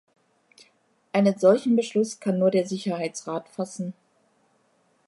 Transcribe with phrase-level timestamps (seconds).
[1.13, 3.93] Einen solchen Beschluss kann nur der Sicherheitsrat fassen.